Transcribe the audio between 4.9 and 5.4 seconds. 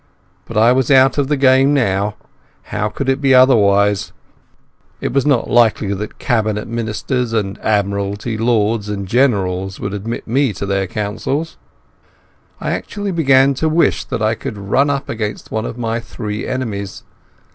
It was